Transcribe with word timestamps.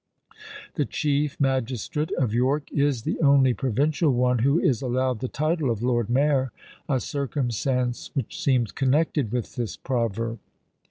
The 0.77 0.85
chief 0.85 1.39
magistrate 1.39 2.11
of 2.13 2.33
York 2.33 2.71
is 2.71 3.03
the 3.03 3.19
only 3.19 3.53
provincial 3.53 4.09
one 4.09 4.39
who 4.39 4.57
is 4.59 4.81
allowed 4.81 5.19
the 5.19 5.27
title 5.27 5.69
of 5.69 5.83
Lord 5.83 6.09
Mayor; 6.09 6.51
a 6.89 6.99
circumstance 6.99 8.09
which 8.15 8.41
seems 8.41 8.71
connected 8.71 9.31
with 9.31 9.57
this 9.57 9.77
proverb. 9.77 10.39